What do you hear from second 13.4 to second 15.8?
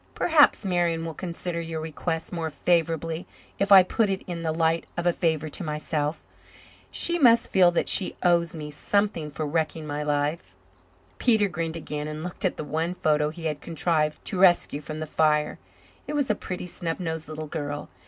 had contrived to rescue from the fire.